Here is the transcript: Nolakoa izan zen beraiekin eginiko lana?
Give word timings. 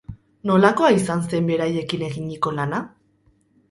Nolakoa 0.51 0.89
izan 0.95 1.23
zen 1.27 1.53
beraiekin 1.53 2.09
eginiko 2.11 2.59
lana? 2.61 2.85